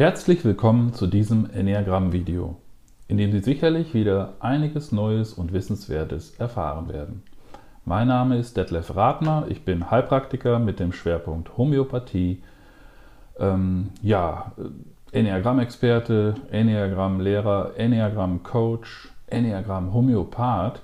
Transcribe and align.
Herzlich 0.00 0.42
willkommen 0.46 0.94
zu 0.94 1.06
diesem 1.06 1.50
Enneagramm-Video, 1.50 2.56
in 3.06 3.18
dem 3.18 3.32
Sie 3.32 3.40
sicherlich 3.40 3.92
wieder 3.92 4.32
einiges 4.40 4.92
Neues 4.92 5.34
und 5.34 5.52
Wissenswertes 5.52 6.36
erfahren 6.36 6.88
werden. 6.88 7.22
Mein 7.84 8.08
Name 8.08 8.38
ist 8.38 8.56
Detlef 8.56 8.96
Radner, 8.96 9.44
ich 9.50 9.62
bin 9.66 9.90
Heilpraktiker 9.90 10.58
mit 10.58 10.80
dem 10.80 10.94
Schwerpunkt 10.94 11.58
Homöopathie, 11.58 12.42
ähm, 13.38 13.90
ja, 14.00 14.52
Enneagramm-Experte, 15.12 16.34
Enneagramm-Lehrer, 16.50 17.72
Enneagramm-Coach, 17.76 19.10
Enneagramm-Homöopath 19.26 20.80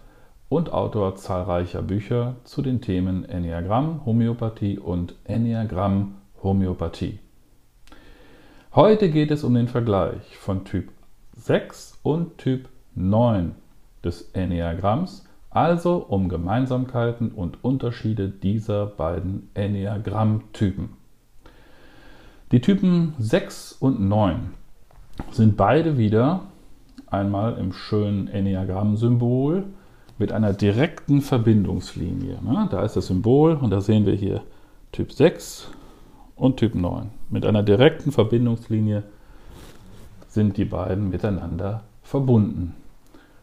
und 0.51 0.75
Autor 0.75 1.17
zahlreicher 1.17 1.81
Bücher 1.81 2.35
zu 2.45 2.61
den 2.61 2.83
Themen 2.83 3.25
Enneagramm, 3.25 4.05
Homöopathie 4.05 4.79
und 4.79 5.15
Enneagramm-Homöopathie. 5.25 7.21
Heute 8.77 9.09
geht 9.09 9.31
es 9.31 9.43
um 9.43 9.55
den 9.55 9.69
Vergleich 9.69 10.37
von 10.37 10.67
Typ 10.67 10.91
6 11.35 11.99
und 12.03 12.37
Typ 12.37 12.69
9 12.95 13.55
des 14.05 14.29
Enneagramms, 14.35 15.25
also 15.49 15.97
um 15.97 16.29
Gemeinsamkeiten 16.29 17.31
und 17.31 17.65
Unterschiede 17.65 18.29
dieser 18.29 18.85
beiden 18.85 19.49
Enneagrammtypen. 19.55 20.91
Die 22.53 22.61
Typen 22.61 23.15
6 23.19 23.79
und 23.81 23.99
9 23.99 24.51
sind 25.31 25.57
beide 25.57 25.97
wieder 25.97 26.43
einmal 27.07 27.57
im 27.57 27.73
schönen 27.73 28.29
Enneagramm-Symbol 28.29 29.65
mit 30.19 30.33
einer 30.33 30.53
direkten 30.53 31.23
Verbindungslinie. 31.23 32.41
Da 32.71 32.85
ist 32.85 32.95
das 32.95 33.07
Symbol 33.07 33.55
und 33.55 33.71
da 33.71 33.81
sehen 33.81 34.05
wir 34.05 34.13
hier 34.13 34.43
Typ 34.93 35.13
6 35.13 35.71
und 36.37 36.59
Typ 36.59 36.75
9. 36.75 37.11
Mit 37.31 37.45
einer 37.45 37.63
direkten 37.63 38.13
Verbindungslinie 38.13 39.03
sind 40.29 40.57
die 40.59 40.67
beiden 40.67 41.09
miteinander 41.09 41.83
verbunden. 42.03 42.75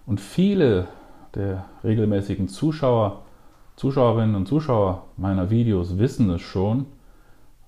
Und 0.06 0.22
viele 0.22 0.88
der 1.34 1.66
regelmäßigen 1.84 2.48
Zuschauer, 2.48 3.24
Zuschauerinnen 3.76 4.36
und 4.36 4.48
Zuschauer 4.48 5.06
meiner 5.18 5.50
Videos 5.50 5.98
wissen 5.98 6.30
es 6.30 6.42
schon, 6.42 6.86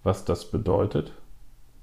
was 0.03 0.23
das 0.23 0.51
bedeutet, 0.51 1.11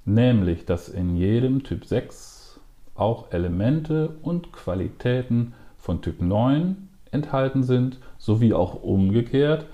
nämlich 0.05 0.65
dass 0.65 0.87
in 0.87 1.17
jedem 1.17 1.63
Typ 1.63 1.85
6 1.85 2.59
auch 2.95 3.31
Elemente 3.31 4.15
und 4.21 4.53
Qualitäten 4.53 5.53
von 5.77 6.01
Typ 6.01 6.21
9 6.21 6.87
enthalten 7.11 7.63
sind, 7.63 7.99
sowie 8.17 8.53
auch 8.53 8.81
umgekehrt 8.81 9.65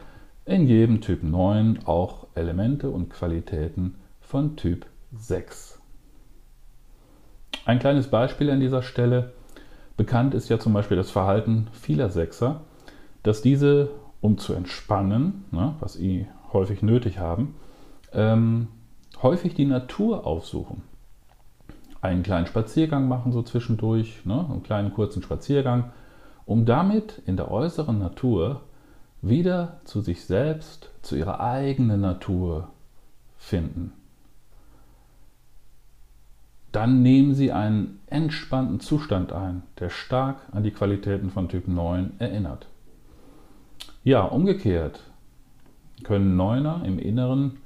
in 0.46 0.66
jedem 0.66 1.02
Typ 1.02 1.22
9 1.22 1.86
auch 1.86 2.19
Elemente 2.40 2.90
und 2.90 3.10
Qualitäten 3.10 3.96
von 4.22 4.56
Typ 4.56 4.86
6. 5.14 5.80
Ein 7.66 7.80
kleines 7.80 8.08
Beispiel 8.08 8.50
an 8.50 8.60
dieser 8.60 8.82
Stelle. 8.82 9.34
Bekannt 9.98 10.34
ist 10.34 10.50
ja 10.50 10.60
zum 10.60 10.74
Beispiel 10.74 10.98
das 10.98 11.12
Verhalten 11.12 11.68
vieler 11.74 12.10
Sechser, 12.10 12.62
dass 13.22 13.42
diese, 13.42 13.90
um 14.22 14.38
zu 14.38 14.54
entspannen, 14.54 15.46
ne, 15.52 15.76
was 15.80 15.94
sie 15.94 16.28
häufig 16.54 16.82
nötig 16.82 17.20
haben, 17.20 17.56
ähm, 18.14 18.70
häufig 19.22 19.54
die 19.54 19.66
Natur 19.66 20.26
aufsuchen. 20.26 20.84
Einen 22.02 22.24
kleinen 22.24 22.48
Spaziergang 22.48 23.08
machen 23.08 23.34
so 23.34 23.44
zwischendurch, 23.44 24.26
ne, 24.26 24.46
einen 24.50 24.64
kleinen 24.64 24.94
kurzen 24.94 25.22
Spaziergang, 25.22 25.92
um 26.46 26.66
damit 26.66 27.22
in 27.26 27.36
der 27.36 27.52
äußeren 27.52 28.00
Natur 28.00 28.62
wieder 29.22 29.82
zu 29.84 30.02
sich 30.02 30.26
selbst, 30.26 30.90
zu 31.02 31.16
ihrer 31.16 31.40
eigenen 31.40 32.02
Natur 32.02 32.70
finden. 33.38 33.94
Dann 36.72 37.02
nehmen 37.02 37.34
Sie 37.34 37.52
einen 37.52 38.00
entspannten 38.08 38.80
Zustand 38.80 39.32
ein, 39.34 39.64
der 39.80 39.90
stark 39.90 40.38
an 40.52 40.64
die 40.64 40.72
Qualitäten 40.72 41.32
von 41.32 41.50
Typ 41.50 41.68
9 41.68 42.14
erinnert. 42.20 42.68
Ja, 44.04 44.24
umgekehrt 44.24 45.02
können 46.04 46.38
Neuner 46.38 46.84
im 46.86 47.00
Inneren 47.00 47.58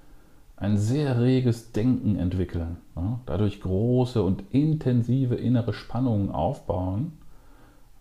ein 0.55 0.77
sehr 0.77 1.19
reges 1.19 1.73
Denken 1.73 2.15
entwickeln, 2.15 2.77
dadurch 3.25 3.59
große 3.59 4.23
und 4.23 4.43
intensive 4.51 5.35
innere 5.35 5.73
Spannungen 5.73 6.31
aufbauen, 6.31 7.17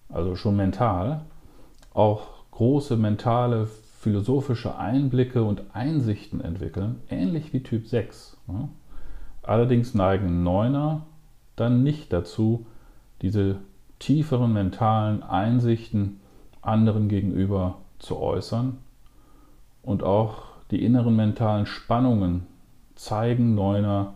also 0.08 0.36
schon 0.36 0.56
mental, 0.56 1.22
auch 1.92 2.41
große 2.52 2.96
mentale, 2.96 3.66
philosophische 3.66 4.78
Einblicke 4.78 5.42
und 5.42 5.62
Einsichten 5.74 6.40
entwickeln, 6.40 7.00
ähnlich 7.10 7.52
wie 7.52 7.62
Typ 7.62 7.86
6. 7.86 8.36
Allerdings 9.42 9.94
neigen 9.94 10.42
Neuner 10.42 11.06
dann 11.56 11.82
nicht 11.82 12.12
dazu, 12.12 12.66
diese 13.20 13.56
tieferen 13.98 14.52
mentalen 14.52 15.22
Einsichten 15.22 16.20
anderen 16.60 17.08
gegenüber 17.08 17.78
zu 17.98 18.18
äußern 18.18 18.78
und 19.82 20.02
auch 20.02 20.44
die 20.70 20.84
inneren 20.84 21.16
mentalen 21.16 21.66
Spannungen 21.66 22.46
zeigen 22.94 23.54
Neuner 23.54 24.14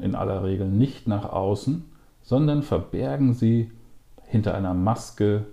in 0.00 0.14
aller 0.14 0.44
Regel 0.44 0.68
nicht 0.68 1.06
nach 1.06 1.30
außen, 1.30 1.84
sondern 2.22 2.62
verbergen 2.62 3.34
sie 3.34 3.70
hinter 4.24 4.54
einer 4.54 4.74
Maske 4.74 5.46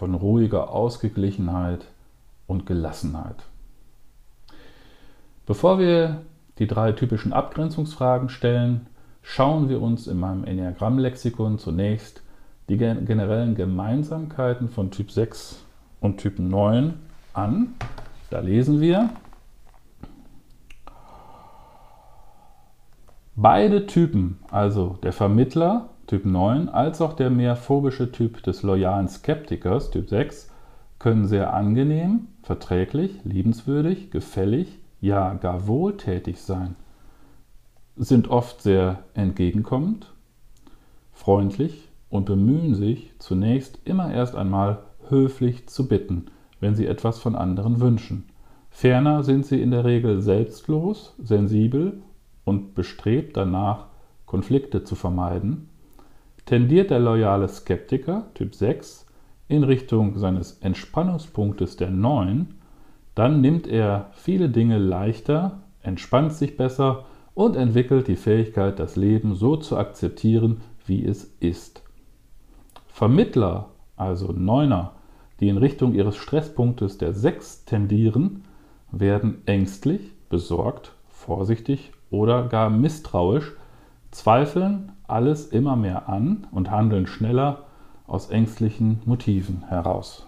von 0.00 0.14
ruhiger 0.14 0.70
Ausgeglichenheit 0.70 1.84
und 2.46 2.64
Gelassenheit. 2.64 3.36
Bevor 5.44 5.78
wir 5.78 6.22
die 6.58 6.66
drei 6.66 6.92
typischen 6.92 7.34
Abgrenzungsfragen 7.34 8.30
stellen, 8.30 8.86
schauen 9.20 9.68
wir 9.68 9.82
uns 9.82 10.06
in 10.06 10.18
meinem 10.18 10.44
Enneagramm-Lexikon 10.44 11.58
zunächst 11.58 12.22
die 12.70 12.78
generellen 12.78 13.54
Gemeinsamkeiten 13.54 14.70
von 14.70 14.90
Typ 14.90 15.10
6 15.10 15.62
und 16.00 16.16
Typ 16.16 16.38
9 16.38 16.94
an. 17.34 17.74
Da 18.30 18.40
lesen 18.40 18.80
wir, 18.80 19.10
beide 23.36 23.84
Typen, 23.86 24.38
also 24.50 24.96
der 25.02 25.12
Vermittler 25.12 25.90
Typ 26.10 26.24
9 26.24 26.68
als 26.68 27.00
auch 27.00 27.12
der 27.12 27.30
mehr 27.30 27.54
phobische 27.54 28.10
Typ 28.10 28.42
des 28.42 28.64
loyalen 28.64 29.06
Skeptikers 29.06 29.92
Typ 29.92 30.08
6 30.08 30.50
können 30.98 31.24
sehr 31.28 31.54
angenehm, 31.54 32.26
verträglich, 32.42 33.20
liebenswürdig, 33.22 34.10
gefällig, 34.10 34.80
ja 35.00 35.34
gar 35.34 35.68
wohltätig 35.68 36.40
sein, 36.40 36.74
sind 37.94 38.26
oft 38.26 38.60
sehr 38.60 39.04
entgegenkommend, 39.14 40.12
freundlich 41.12 41.88
und 42.08 42.26
bemühen 42.26 42.74
sich 42.74 43.12
zunächst 43.20 43.78
immer 43.84 44.12
erst 44.12 44.34
einmal 44.34 44.80
höflich 45.10 45.68
zu 45.68 45.86
bitten, 45.86 46.26
wenn 46.58 46.74
sie 46.74 46.88
etwas 46.88 47.20
von 47.20 47.36
anderen 47.36 47.78
wünschen. 47.78 48.24
Ferner 48.68 49.22
sind 49.22 49.46
sie 49.46 49.62
in 49.62 49.70
der 49.70 49.84
Regel 49.84 50.20
selbstlos, 50.22 51.14
sensibel 51.22 52.02
und 52.42 52.74
bestrebt 52.74 53.36
danach, 53.36 53.86
Konflikte 54.26 54.82
zu 54.82 54.96
vermeiden 54.96 55.69
tendiert 56.50 56.90
der 56.90 56.98
loyale 56.98 57.46
Skeptiker 57.46 58.26
Typ 58.34 58.56
6 58.56 59.06
in 59.46 59.62
Richtung 59.62 60.18
seines 60.18 60.54
Entspannungspunktes 60.54 61.76
der 61.76 61.90
9, 61.90 62.54
dann 63.14 63.40
nimmt 63.40 63.68
er 63.68 64.10
viele 64.14 64.48
Dinge 64.48 64.78
leichter, 64.78 65.60
entspannt 65.80 66.32
sich 66.32 66.56
besser 66.56 67.04
und 67.34 67.54
entwickelt 67.54 68.08
die 68.08 68.16
Fähigkeit, 68.16 68.80
das 68.80 68.96
Leben 68.96 69.36
so 69.36 69.54
zu 69.58 69.76
akzeptieren, 69.76 70.62
wie 70.84 71.04
es 71.04 71.22
ist. 71.38 71.84
Vermittler, 72.88 73.68
also 73.94 74.32
Neuner, 74.32 74.94
die 75.38 75.50
in 75.50 75.56
Richtung 75.56 75.94
ihres 75.94 76.16
Stresspunktes 76.16 76.98
der 76.98 77.12
6 77.12 77.64
tendieren, 77.64 78.42
werden 78.90 79.42
ängstlich, 79.46 80.00
besorgt, 80.28 80.96
vorsichtig 81.10 81.92
oder 82.10 82.48
gar 82.48 82.70
misstrauisch, 82.70 83.52
zweifeln 84.10 84.90
alles 85.10 85.46
immer 85.46 85.76
mehr 85.76 86.08
an 86.08 86.46
und 86.50 86.70
handeln 86.70 87.06
schneller 87.06 87.64
aus 88.06 88.30
ängstlichen 88.30 89.02
Motiven 89.04 89.64
heraus. 89.68 90.26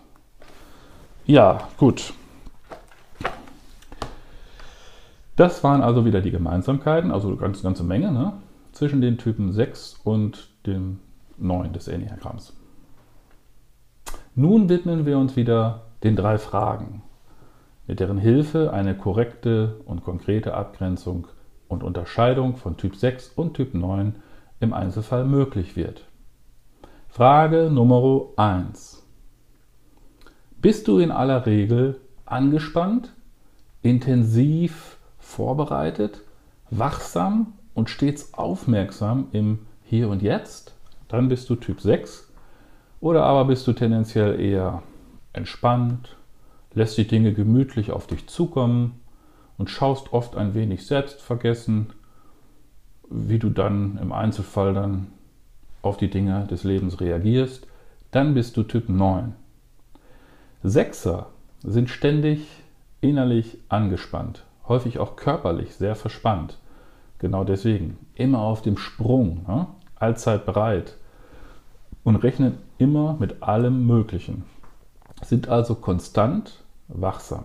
Ja, 1.24 1.68
gut. 1.78 2.14
Das 5.36 5.64
waren 5.64 5.82
also 5.82 6.04
wieder 6.04 6.20
die 6.20 6.30
Gemeinsamkeiten, 6.30 7.10
also 7.10 7.28
eine 7.28 7.36
ganze, 7.36 7.62
ganze 7.62 7.84
Menge, 7.84 8.12
ne, 8.12 8.34
zwischen 8.72 9.00
den 9.00 9.18
Typen 9.18 9.52
6 9.52 10.00
und 10.04 10.48
dem 10.66 10.98
9 11.38 11.72
des 11.72 11.88
Enneagramms. 11.88 12.54
Nun 14.34 14.68
widmen 14.68 15.06
wir 15.06 15.18
uns 15.18 15.36
wieder 15.36 15.82
den 16.02 16.16
drei 16.16 16.38
Fragen, 16.38 17.02
mit 17.86 18.00
deren 18.00 18.18
Hilfe 18.18 18.72
eine 18.72 18.96
korrekte 18.96 19.80
und 19.86 20.04
konkrete 20.04 20.54
Abgrenzung 20.54 21.26
und 21.68 21.82
Unterscheidung 21.82 22.56
von 22.56 22.76
Typ 22.76 22.96
6 22.96 23.30
und 23.30 23.54
Typ 23.54 23.74
9 23.74 24.14
im 24.62 24.72
Einzelfall 24.72 25.24
möglich 25.24 25.76
wird. 25.76 26.04
Frage 27.08 27.70
Nummer 27.70 28.26
1. 28.36 29.02
Bist 30.60 30.88
du 30.88 30.98
in 30.98 31.10
aller 31.10 31.44
Regel 31.44 32.00
angespannt, 32.24 33.12
intensiv 33.82 34.96
vorbereitet, 35.18 36.22
wachsam 36.70 37.54
und 37.74 37.90
stets 37.90 38.34
aufmerksam 38.34 39.26
im 39.32 39.66
Hier 39.84 40.08
und 40.08 40.22
Jetzt, 40.22 40.74
dann 41.08 41.28
bist 41.28 41.50
du 41.50 41.56
Typ 41.56 41.80
6. 41.80 42.32
Oder 43.00 43.24
aber 43.24 43.46
bist 43.46 43.66
du 43.66 43.72
tendenziell 43.72 44.40
eher 44.40 44.82
entspannt, 45.32 46.16
lässt 46.72 46.96
die 46.96 47.06
Dinge 47.06 47.34
gemütlich 47.34 47.90
auf 47.90 48.06
dich 48.06 48.28
zukommen 48.28 49.00
und 49.58 49.68
schaust 49.68 50.12
oft 50.12 50.36
ein 50.36 50.54
wenig 50.54 50.86
selbstvergessen, 50.86 51.92
wie 53.12 53.38
du 53.38 53.50
dann 53.50 53.98
im 54.00 54.12
Einzelfall 54.12 54.74
dann 54.74 55.08
auf 55.82 55.96
die 55.96 56.10
Dinge 56.10 56.46
des 56.46 56.64
Lebens 56.64 57.00
reagierst, 57.00 57.66
dann 58.10 58.34
bist 58.34 58.56
du 58.56 58.62
Typ 58.62 58.88
9. 58.88 59.34
Sechser 60.62 61.26
sind 61.62 61.90
ständig 61.90 62.46
innerlich 63.00 63.58
angespannt, 63.68 64.44
häufig 64.66 64.98
auch 64.98 65.16
körperlich 65.16 65.74
sehr 65.74 65.94
verspannt. 65.94 66.58
Genau 67.18 67.44
deswegen 67.44 67.98
immer 68.14 68.40
auf 68.40 68.62
dem 68.62 68.76
Sprung, 68.76 69.44
ne? 69.46 69.66
allzeit 69.96 70.46
bereit 70.46 70.96
und 72.04 72.16
rechnen 72.16 72.58
immer 72.78 73.16
mit 73.18 73.42
allem 73.42 73.86
Möglichen, 73.86 74.44
sind 75.22 75.48
also 75.48 75.74
konstant 75.74 76.62
wachsam. 76.88 77.44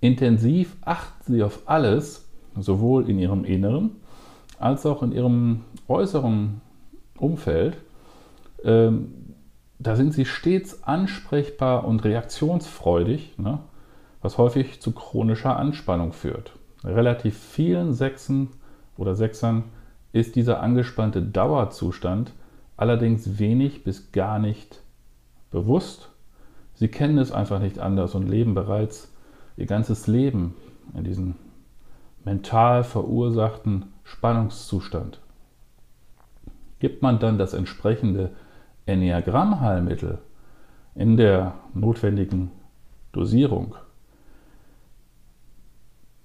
Intensiv 0.00 0.76
achten 0.82 1.32
sie 1.32 1.42
auf 1.42 1.62
alles, 1.66 2.28
sowohl 2.56 3.08
in 3.08 3.18
ihrem 3.18 3.44
Inneren 3.44 3.96
als 4.58 4.86
auch 4.86 5.02
in 5.02 5.12
ihrem 5.12 5.64
äußeren 5.86 6.60
Umfeld. 7.18 7.76
Ähm, 8.64 9.34
da 9.78 9.94
sind 9.94 10.12
sie 10.12 10.24
stets 10.24 10.82
ansprechbar 10.82 11.84
und 11.84 12.04
reaktionsfreudig, 12.04 13.38
ne? 13.38 13.60
was 14.20 14.38
häufig 14.38 14.80
zu 14.80 14.92
chronischer 14.92 15.56
Anspannung 15.56 16.12
führt. 16.12 16.52
Relativ 16.84 17.38
vielen 17.38 17.92
Sechsen 17.92 18.48
oder 18.96 19.14
Sechsern 19.14 19.64
ist 20.12 20.34
dieser 20.36 20.60
angespannte 20.60 21.22
Dauerzustand 21.22 22.32
allerdings 22.76 23.38
wenig 23.38 23.84
bis 23.84 24.10
gar 24.12 24.38
nicht 24.38 24.82
bewusst. 25.50 26.10
Sie 26.74 26.88
kennen 26.88 27.18
es 27.18 27.32
einfach 27.32 27.60
nicht 27.60 27.78
anders 27.78 28.14
und 28.14 28.28
leben 28.28 28.54
bereits 28.54 29.12
ihr 29.56 29.66
ganzes 29.66 30.06
Leben 30.06 30.54
in 30.94 31.04
diesem 31.04 31.34
mental 32.24 32.84
verursachten 32.84 33.86
Spannungszustand. 34.10 35.20
Gibt 36.78 37.02
man 37.02 37.18
dann 37.18 37.38
das 37.38 37.54
entsprechende 37.54 38.30
Enneagramm-Heilmittel 38.86 40.18
in 40.94 41.16
der 41.16 41.54
notwendigen 41.74 42.50
Dosierung, 43.12 43.74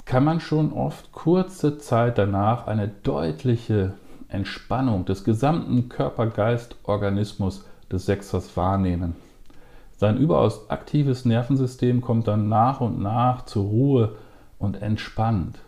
kann 0.05 0.23
man 0.23 0.39
schon 0.39 0.73
oft 0.73 1.11
kurze 1.11 1.77
Zeit 1.77 2.17
danach 2.17 2.67
eine 2.67 2.87
deutliche 2.87 3.93
Entspannung 4.27 5.05
des 5.05 5.23
gesamten 5.23 5.89
Körper-Geist-Organismus 5.89 7.65
des 7.91 8.05
Sechsers 8.05 8.55
wahrnehmen. 8.57 9.15
Sein 9.95 10.17
überaus 10.17 10.69
aktives 10.69 11.25
Nervensystem 11.25 12.01
kommt 12.01 12.27
dann 12.27 12.49
nach 12.49 12.81
und 12.81 12.99
nach 12.99 13.45
zur 13.45 13.65
Ruhe 13.65 14.15
und 14.59 14.81
entspannt. 14.81 15.59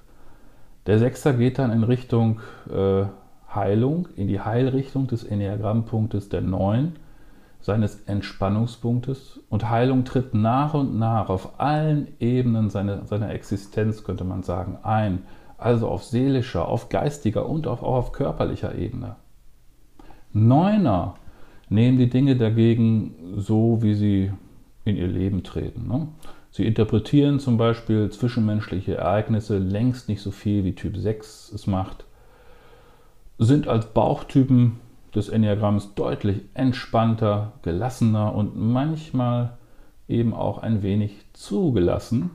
Der 0.87 0.99
Sechser 0.99 1.33
geht 1.33 1.57
dann 1.59 1.71
in 1.71 1.83
Richtung 1.83 2.41
äh, 2.69 3.05
Heilung, 3.53 4.07
in 4.15 4.27
die 4.27 4.41
Heilrichtung 4.41 5.07
des 5.07 5.23
Enneagrammpunktes 5.23 6.29
der 6.29 6.41
9, 6.41 6.93
seines 7.61 8.03
Entspannungspunktes. 8.03 9.39
Und 9.49 9.69
Heilung 9.69 10.05
tritt 10.05 10.33
nach 10.35 10.75
und 10.75 10.99
nach 10.99 11.29
auf 11.29 11.59
allen 11.59 12.09
Ebenen 12.19 12.69
seiner, 12.69 13.05
seiner 13.05 13.31
Existenz, 13.31 14.03
könnte 14.03 14.23
man 14.23 14.43
sagen, 14.43 14.77
ein. 14.83 15.23
Also 15.57 15.87
auf 15.87 16.03
seelischer, 16.03 16.67
auf 16.67 16.89
geistiger 16.89 17.47
und 17.49 17.65
auch 17.65 17.81
auf 17.81 18.11
körperlicher 18.11 18.75
Ebene. 18.75 19.15
Neuner 20.33 21.15
nehmen 21.69 21.97
die 21.97 22.09
Dinge 22.09 22.35
dagegen 22.35 23.15
so, 23.37 23.81
wie 23.81 23.95
sie 23.95 24.31
in 24.83 24.97
ihr 24.97 25.07
Leben 25.07 25.43
treten. 25.43 25.87
Ne? 25.87 26.07
Sie 26.55 26.65
interpretieren 26.65 27.41
zum 27.41 27.57
Beispiel 27.57 28.09
zwischenmenschliche 28.09 28.95
Ereignisse 28.95 29.57
längst 29.57 30.07
nicht 30.07 30.21
so 30.21 30.31
viel 30.31 30.63
wie 30.63 30.73
Typ 30.73 30.95
6 30.95 31.51
es 31.53 31.67
macht, 31.67 32.05
sind 33.37 33.67
als 33.67 33.87
Bauchtypen 33.87 34.79
des 35.13 35.27
Enneagramms 35.27 35.95
deutlich 35.95 36.43
entspannter, 36.53 37.51
gelassener 37.61 38.33
und 38.33 38.55
manchmal 38.55 39.57
eben 40.07 40.33
auch 40.33 40.59
ein 40.59 40.81
wenig 40.81 41.25
zugelassen. 41.33 42.31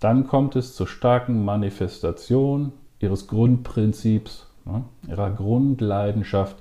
Dann 0.00 0.26
kommt 0.26 0.56
es 0.56 0.74
zur 0.74 0.88
starken 0.88 1.44
Manifestation 1.44 2.72
ihres 2.98 3.28
Grundprinzips, 3.28 4.48
ne, 4.64 4.82
ihrer 5.06 5.30
Grundleidenschaft 5.30 6.56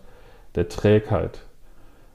der 0.53 0.69
Trägheit. 0.69 1.39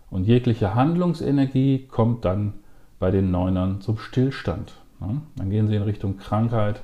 Und 0.09 0.29
jegliche 0.29 0.77
Handlungsenergie 0.77 1.89
kommt 1.89 2.25
dann 2.25 2.55
bei 2.99 3.11
den 3.11 3.31
Neunern 3.31 3.81
zum 3.81 3.99
Stillstand. 3.99 4.75
Ne? 5.01 5.21
Dann 5.37 5.51
gehen 5.51 5.69
sie 5.69 5.77
in 5.77 5.83
Richtung 5.83 6.17
Krankheit 6.17 6.83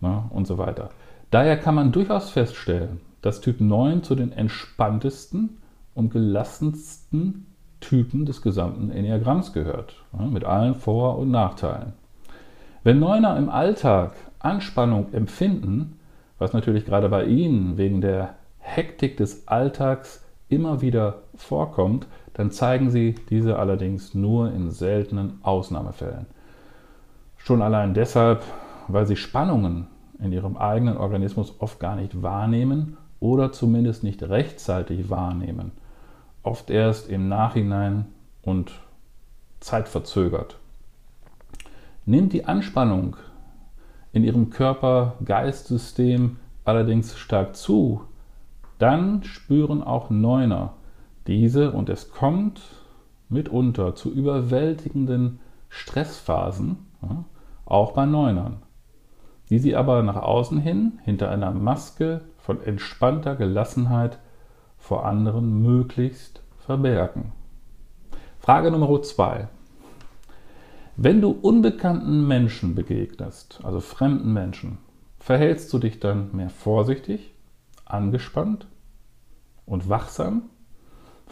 ne? 0.00 0.24
und 0.30 0.46
so 0.46 0.58
weiter. 0.58 0.90
Daher 1.30 1.56
kann 1.56 1.74
man 1.74 1.92
durchaus 1.92 2.30
feststellen, 2.30 3.00
dass 3.22 3.40
Typ 3.40 3.60
9 3.60 4.02
zu 4.02 4.14
den 4.14 4.32
entspanntesten 4.32 5.58
und 5.94 6.10
gelassensten 6.10 7.46
Typen 7.80 8.26
des 8.26 8.42
gesamten 8.42 8.90
Enneagramms 8.90 9.52
gehört, 9.52 9.94
ne? 10.12 10.26
mit 10.26 10.44
allen 10.44 10.74
Vor- 10.74 11.18
und 11.18 11.30
Nachteilen. 11.30 11.94
Wenn 12.84 12.98
Neuner 12.98 13.36
im 13.36 13.48
Alltag 13.48 14.14
Anspannung 14.38 15.12
empfinden, 15.12 15.98
was 16.38 16.52
natürlich 16.52 16.84
gerade 16.84 17.08
bei 17.08 17.24
Ihnen 17.24 17.76
wegen 17.76 18.00
der 18.00 18.34
Hektik 18.58 19.16
des 19.16 19.46
Alltags 19.46 20.21
immer 20.52 20.82
wieder 20.82 21.22
vorkommt, 21.34 22.06
dann 22.34 22.50
zeigen 22.50 22.90
sie 22.90 23.14
diese 23.30 23.58
allerdings 23.58 24.14
nur 24.14 24.52
in 24.52 24.70
seltenen 24.70 25.38
Ausnahmefällen. 25.42 26.26
Schon 27.38 27.62
allein 27.62 27.94
deshalb, 27.94 28.44
weil 28.88 29.06
sie 29.06 29.16
Spannungen 29.16 29.88
in 30.20 30.32
ihrem 30.32 30.56
eigenen 30.56 30.96
Organismus 30.96 31.54
oft 31.58 31.80
gar 31.80 31.96
nicht 31.96 32.22
wahrnehmen 32.22 32.96
oder 33.18 33.50
zumindest 33.50 34.04
nicht 34.04 34.22
rechtzeitig 34.22 35.10
wahrnehmen, 35.10 35.72
oft 36.42 36.70
erst 36.70 37.08
im 37.08 37.28
Nachhinein 37.28 38.06
und 38.42 38.72
zeitverzögert. 39.60 40.58
Nimmt 42.04 42.32
die 42.32 42.44
Anspannung 42.44 43.16
in 44.12 44.24
ihrem 44.24 44.50
Körper-Geist-System 44.50 46.36
allerdings 46.64 47.16
stark 47.16 47.56
zu, 47.56 48.02
dann 48.82 49.22
spüren 49.22 49.80
auch 49.82 50.10
Neuner, 50.10 50.74
diese, 51.28 51.70
und 51.70 51.88
es 51.88 52.10
kommt 52.10 52.60
mitunter 53.28 53.94
zu 53.94 54.12
überwältigenden 54.12 55.38
Stressphasen, 55.68 56.78
ja, 57.00 57.24
auch 57.64 57.92
bei 57.92 58.06
Neunern, 58.06 58.62
die 59.50 59.60
sie 59.60 59.76
aber 59.76 60.02
nach 60.02 60.16
außen 60.16 60.58
hin 60.58 60.98
hinter 61.04 61.30
einer 61.30 61.52
Maske 61.52 62.22
von 62.38 62.60
entspannter 62.60 63.36
Gelassenheit 63.36 64.18
vor 64.78 65.06
anderen 65.06 65.62
möglichst 65.62 66.42
verbergen. 66.58 67.30
Frage 68.40 68.72
Nummer 68.72 69.00
zwei. 69.02 69.46
Wenn 70.96 71.20
du 71.20 71.30
unbekannten 71.30 72.26
Menschen 72.26 72.74
begegnest, 72.74 73.60
also 73.62 73.78
fremden 73.78 74.32
Menschen, 74.32 74.78
verhältst 75.20 75.72
du 75.72 75.78
dich 75.78 76.00
dann 76.00 76.34
mehr 76.34 76.50
vorsichtig, 76.50 77.32
angespannt 77.84 78.66
und 79.66 79.88
wachsam 79.88 80.50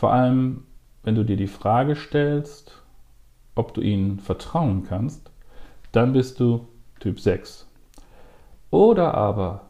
vor 0.01 0.15
allem, 0.15 0.65
wenn 1.03 1.15
du 1.15 1.27
dir 1.27 1.37
die 1.37 1.47
Frage 1.47 1.95
stellst, 1.95 2.83
ob 3.55 3.75
du 3.75 3.83
ihnen 3.83 4.19
vertrauen 4.19 4.85
kannst, 4.89 5.31
dann 5.93 6.15
bist 6.15 6.41
du 6.41 6.69
Typ 7.01 7.21
6. 7.21 7.69
Oder 8.71 9.13
aber 9.13 9.67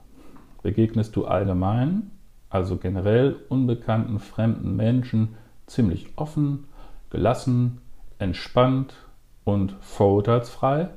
begegnest 0.63 1.17
du 1.17 1.25
allgemein, 1.25 2.13
also 2.49 2.77
generell 2.77 3.41
unbekannten 3.49 4.21
fremden 4.21 4.77
Menschen, 4.77 5.35
ziemlich 5.67 6.07
offen, 6.15 6.69
gelassen, 7.11 7.81
entspannt 8.21 8.95
und 9.43 9.75
vorurteilsfrei 9.81 10.91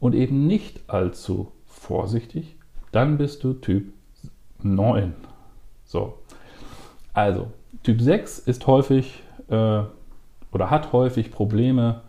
und 0.00 0.16
eben 0.16 0.48
nicht 0.48 0.90
allzu 0.90 1.52
vorsichtig, 1.66 2.56
dann 2.90 3.16
bist 3.16 3.44
du 3.44 3.52
Typ 3.52 3.92
9. 4.60 5.14
So, 5.84 6.18
also 7.12 7.48
Typ 7.82 8.00
6 8.00 8.38
ist 8.40 8.66
häufig 8.66 9.22
äh, 9.48 9.82
oder 10.52 10.70
hat 10.70 10.92
häufig 10.92 11.30
Probleme 11.30 12.02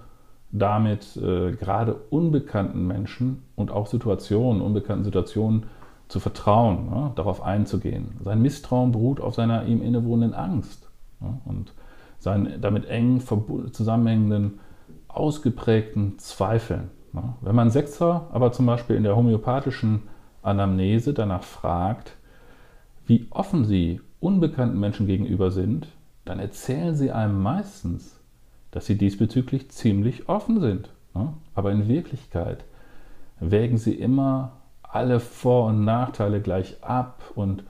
damit, 0.51 1.17
äh, 1.17 1.51
gerade 1.51 1.95
unbekannten 2.11 2.85
Menschen 2.85 3.43
und 3.55 3.71
auch 3.71 3.87
Situationen, 3.87 4.61
unbekannten 4.61 5.03
Situationen 5.03 5.65
zu 6.07 6.19
vertrauen, 6.19 6.89
ne, 6.89 7.11
darauf 7.15 7.41
einzugehen. 7.41 8.19
Sein 8.23 8.41
Misstrauen 8.41 8.91
beruht 8.91 9.19
auf 9.19 9.33
seiner 9.33 9.65
ihm 9.65 9.81
innewohnenden 9.81 10.35
Angst 10.35 10.89
ne, 11.19 11.39
und 11.45 11.73
seinen 12.19 12.61
damit 12.61 12.85
eng 12.85 13.19
zusammenhängenden, 13.71 14.59
ausgeprägten 15.07 16.19
Zweifeln. 16.19 16.91
Ne. 17.13 17.33
Wenn 17.41 17.55
man 17.55 17.71
Sechser 17.71 18.27
aber 18.31 18.51
zum 18.51 18.67
Beispiel 18.67 18.95
in 18.95 19.03
der 19.03 19.15
homöopathischen 19.15 20.03
Anamnese 20.43 21.13
danach 21.13 21.43
fragt, 21.43 22.15
wie 23.07 23.25
offen 23.31 23.65
sie 23.65 24.01
unbekannten 24.23 24.79
Menschen 24.79 25.05
gegenüber 25.05 25.51
sind, 25.51 25.87
dann 26.23 26.39
erzählen 26.39 26.95
sie 26.95 27.11
einem 27.11 27.41
meistens, 27.41 28.19
dass 28.71 28.85
sie 28.85 28.97
diesbezüglich 28.97 29.69
ziemlich 29.69 30.29
offen 30.29 30.61
sind. 30.61 30.89
Ne? 31.13 31.33
Aber 31.53 31.71
in 31.71 31.89
Wirklichkeit 31.89 32.63
wägen 33.39 33.77
sie 33.77 33.93
immer 33.93 34.53
alle 34.81 35.19
Vor- 35.19 35.67
und 35.67 35.83
Nachteile 35.83 36.39
gleich 36.39 36.81
ab 36.81 37.21
und 37.35 37.63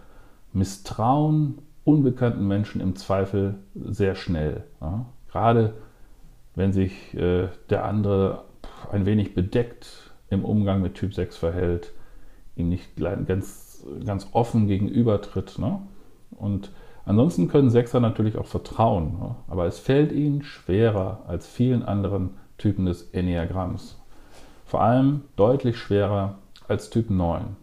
misstrauen 0.53 1.57
unbekannten 1.85 2.47
Menschen 2.47 2.79
im 2.81 2.95
Zweifel 2.95 3.55
sehr 3.73 4.13
schnell. 4.13 4.63
Ja? 4.79 5.05
Gerade 5.31 5.73
wenn 6.53 6.71
sich 6.71 7.15
äh, 7.15 7.47
der 7.71 7.85
andere 7.85 8.43
ein 8.91 9.07
wenig 9.07 9.33
bedeckt 9.33 10.11
im 10.29 10.45
Umgang 10.45 10.83
mit 10.83 10.93
Typ 10.93 11.15
6 11.15 11.35
verhält, 11.35 11.91
ihm 12.55 12.69
nicht 12.69 12.95
ganz, 12.95 13.83
ganz 14.05 14.27
offen 14.33 14.67
gegenübertritt. 14.67 15.57
Ne? 15.57 15.79
Und 16.43 16.71
ansonsten 17.05 17.47
können 17.47 17.69
Sechser 17.69 17.99
natürlich 17.99 18.37
auch 18.37 18.45
vertrauen, 18.45 19.17
ne? 19.19 19.35
aber 19.47 19.65
es 19.65 19.79
fällt 19.79 20.11
ihnen 20.11 20.43
schwerer 20.43 21.23
als 21.27 21.47
vielen 21.47 21.83
anderen 21.83 22.31
Typen 22.57 22.85
des 22.85 23.09
Enneagramms. 23.11 23.99
Vor 24.65 24.81
allem 24.81 25.21
deutlich 25.37 25.77
schwerer 25.77 26.35
als 26.67 26.89
Typ 26.89 27.09
9. 27.09 27.55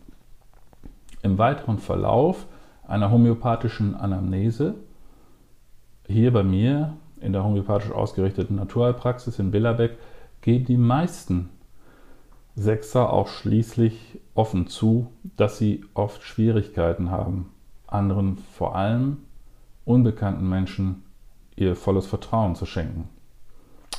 Im 1.23 1.37
weiteren 1.37 1.79
Verlauf 1.79 2.47
einer 2.87 3.11
homöopathischen 3.11 3.95
Anamnese, 3.95 4.75
hier 6.07 6.33
bei 6.33 6.43
mir 6.43 6.95
in 7.21 7.33
der 7.33 7.45
homöopathisch 7.45 7.93
ausgerichteten 7.93 8.57
Naturheilpraxis 8.57 9.39
in 9.39 9.51
Billerbeck, 9.51 9.99
geben 10.41 10.65
die 10.65 10.79
meisten 10.79 11.51
Sechser 12.57 13.13
auch 13.13 13.29
schließlich 13.29 14.21
offen 14.35 14.67
zu, 14.67 15.13
dass 15.37 15.59
sie 15.59 15.85
oft 15.95 16.23
Schwierigkeiten 16.23 17.11
haben, 17.11 17.51
anderen 17.93 18.39
vor 18.53 18.77
allem 18.77 19.19
unbekannten 19.85 20.49
Menschen 20.49 21.03
ihr 21.57 21.77
volles 21.77 22.07
Vertrauen 22.07 22.55
zu 22.55 22.67
schenken. 22.67 23.09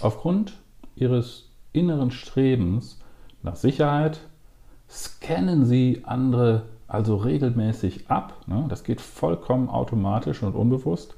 Aufgrund 0.01 0.57
ihres 0.95 1.49
inneren 1.73 2.11
Strebens 2.11 2.99
nach 3.43 3.55
Sicherheit 3.55 4.19
scannen 4.89 5.65
sie 5.65 6.01
andere 6.05 6.63
also 6.87 7.15
regelmäßig 7.15 8.09
ab. 8.09 8.35
Ne? 8.47 8.65
Das 8.67 8.83
geht 8.83 8.99
vollkommen 8.99 9.69
automatisch 9.69 10.43
und 10.43 10.55
unbewusst, 10.55 11.15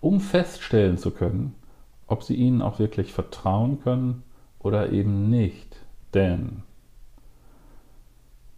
um 0.00 0.20
feststellen 0.20 0.98
zu 0.98 1.12
können, 1.12 1.54
ob 2.08 2.24
sie 2.24 2.34
ihnen 2.34 2.60
auch 2.60 2.78
wirklich 2.80 3.12
vertrauen 3.12 3.80
können 3.82 4.24
oder 4.58 4.90
eben 4.90 5.30
nicht. 5.30 5.76
Denn 6.14 6.62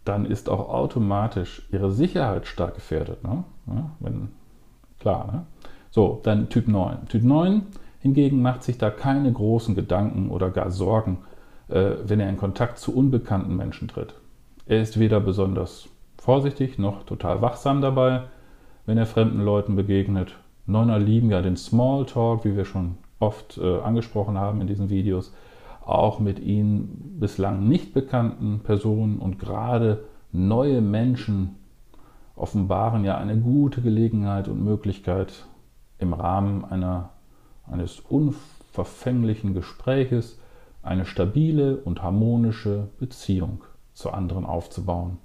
dann 0.05 0.25
ist 0.25 0.49
auch 0.49 0.69
automatisch 0.69 1.67
ihre 1.71 1.91
Sicherheit 1.91 2.47
stark 2.47 2.75
gefährdet. 2.75 3.23
Ne? 3.23 3.43
Ja, 3.67 3.91
wenn, 3.99 4.29
klar. 4.99 5.27
Ne? 5.31 5.45
So, 5.91 6.19
dann 6.23 6.49
Typ 6.49 6.67
9. 6.67 7.07
Typ 7.07 7.23
9 7.23 7.63
hingegen 7.99 8.41
macht 8.41 8.63
sich 8.63 8.77
da 8.77 8.91
keine 8.91 9.31
großen 9.31 9.75
Gedanken 9.75 10.29
oder 10.29 10.51
gar 10.51 10.69
Sorgen, 10.69 11.19
äh, 11.69 11.91
wenn 12.03 12.19
er 12.19 12.29
in 12.29 12.37
Kontakt 12.37 12.77
zu 12.77 12.95
unbekannten 12.95 13.55
Menschen 13.55 13.87
tritt. 13.87 14.13
Er 14.67 14.81
ist 14.81 14.99
weder 14.99 15.19
besonders 15.19 15.89
vorsichtig 16.17 16.77
noch 16.77 17.03
total 17.03 17.41
wachsam 17.41 17.81
dabei, 17.81 18.23
wenn 18.85 18.97
er 18.97 19.05
fremden 19.05 19.41
Leuten 19.41 19.75
begegnet. 19.75 20.35
Neuner 20.67 20.99
lieben 20.99 21.31
ja 21.31 21.41
den 21.41 21.57
Smalltalk, 21.57 22.45
wie 22.45 22.55
wir 22.55 22.65
schon 22.65 22.97
oft 23.19 23.57
äh, 23.57 23.79
angesprochen 23.79 24.37
haben 24.37 24.61
in 24.61 24.67
diesen 24.67 24.89
Videos 24.89 25.33
auch 25.85 26.19
mit 26.19 26.39
ihnen 26.39 27.17
bislang 27.19 27.67
nicht 27.67 27.93
bekannten 27.93 28.61
Personen 28.63 29.19
und 29.19 29.39
gerade 29.39 30.05
neue 30.31 30.81
Menschen 30.81 31.55
offenbaren 32.35 33.05
ja 33.05 33.17
eine 33.17 33.37
gute 33.37 33.81
Gelegenheit 33.81 34.47
und 34.47 34.63
Möglichkeit 34.63 35.45
im 35.99 36.13
Rahmen 36.13 36.65
einer, 36.65 37.11
eines 37.65 37.99
unverfänglichen 37.99 39.53
Gespräches 39.53 40.39
eine 40.81 41.05
stabile 41.05 41.77
und 41.77 42.03
harmonische 42.03 42.89
Beziehung 42.99 43.63
zu 43.93 44.11
anderen 44.11 44.45
aufzubauen. 44.45 45.17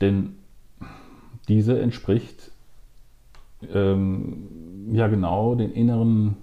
Denn 0.00 0.36
diese 1.48 1.78
entspricht 1.80 2.52
ähm, 3.72 4.88
ja 4.92 5.08
genau 5.08 5.54
den 5.54 5.72
inneren 5.72 6.36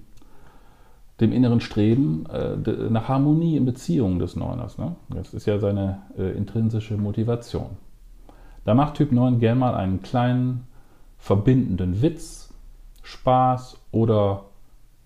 dem 1.23 1.31
inneren 1.31 1.61
Streben 1.61 2.25
äh, 2.27 2.55
nach 2.89 3.07
Harmonie 3.07 3.57
in 3.57 3.65
Beziehungen 3.65 4.19
des 4.19 4.35
Neuners. 4.35 4.77
Ne? 4.77 4.95
Das 5.09 5.33
ist 5.33 5.47
ja 5.47 5.57
seine 5.57 6.03
äh, 6.17 6.31
intrinsische 6.37 6.97
Motivation. 6.97 7.71
Da 8.65 8.73
macht 8.75 8.95
Typ 8.95 9.11
9 9.11 9.39
gern 9.39 9.57
mal 9.57 9.73
einen 9.73 10.01
kleinen 10.01 10.67
verbindenden 11.17 12.01
Witz, 12.01 12.53
Spaß 13.01 13.77
oder 13.91 14.43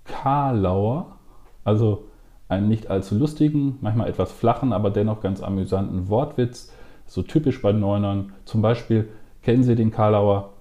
Karlauer, 0.03 1.17
also 1.63 2.05
einen 2.49 2.67
nicht 2.67 2.89
allzu 2.89 3.15
lustigen, 3.15 3.77
manchmal 3.81 4.09
etwas 4.09 4.31
flachen, 4.31 4.73
aber 4.73 4.89
dennoch 4.89 5.21
ganz 5.21 5.41
amüsanten 5.41 6.09
Wortwitz, 6.09 6.71
so 7.05 7.21
typisch 7.21 7.61
bei 7.61 7.71
Neunern. 7.71 8.33
Zum 8.45 8.61
Beispiel 8.61 9.09
kennen 9.43 9.63
Sie 9.63 9.75
den 9.75 9.91
Karlauer. 9.91 10.53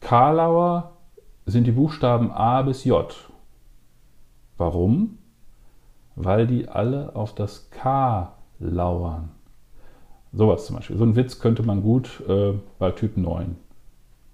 Karlauer 0.00 0.92
sind 1.46 1.66
die 1.66 1.72
Buchstaben 1.72 2.30
A 2.30 2.62
bis 2.62 2.84
J 2.84 3.14
Warum? 4.58 5.18
Weil 6.14 6.46
die 6.46 6.68
alle 6.68 7.14
auf 7.14 7.34
das 7.34 7.70
K 7.70 8.32
lauern. 8.58 9.30
Sowas 10.32 10.66
zum 10.66 10.76
Beispiel. 10.76 10.96
So 10.96 11.04
ein 11.04 11.16
Witz 11.16 11.40
könnte 11.40 11.62
man 11.62 11.82
gut 11.82 12.22
äh, 12.28 12.54
bei 12.78 12.90
Typ 12.90 13.16
9 13.16 13.56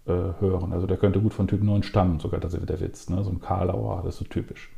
äh, 0.06 0.10
hören. 0.10 0.72
Also 0.72 0.86
der 0.86 0.96
könnte 0.96 1.20
gut 1.20 1.34
von 1.34 1.48
Typ 1.48 1.62
9 1.62 1.82
stammen, 1.82 2.20
sogar 2.20 2.40
das 2.40 2.54
ist 2.54 2.68
der 2.68 2.80
Witz. 2.80 3.08
Ne? 3.08 3.22
So 3.22 3.30
ein 3.30 3.40
Karlauer, 3.40 4.02
das 4.04 4.14
ist 4.14 4.20
so 4.20 4.24
typisch. 4.24 4.70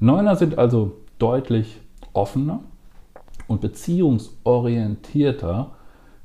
Neuner 0.00 0.36
sind 0.36 0.58
also 0.58 0.96
deutlich 1.18 1.80
offener 2.12 2.60
und 3.46 3.60
beziehungsorientierter 3.60 5.72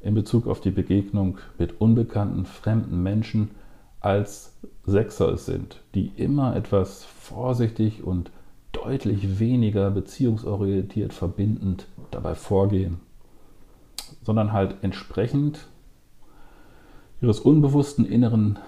in 0.01 0.13
Bezug 0.13 0.47
auf 0.47 0.61
die 0.61 0.71
Begegnung 0.71 1.37
mit 1.57 1.81
unbekannten, 1.81 2.45
fremden 2.45 3.01
Menschen 3.01 3.51
als 3.99 4.57
Sechser 4.85 5.33
es 5.33 5.45
sind, 5.45 5.81
die 5.95 6.11
immer 6.17 6.55
etwas 6.55 7.05
vorsichtig 7.05 8.03
und 8.03 8.31
deutlich 8.83 9.39
weniger 9.39 9.89
beziehungsorientiert 9.91 11.13
verbindend 11.13 11.87
dabei 12.11 12.35
vorgehen, 12.35 12.99
sondern 14.23 14.51
halt 14.51 14.75
entsprechend 14.81 15.67
ihres 17.21 17.39
unbewussten 17.39 18.05
inneren 18.05 18.59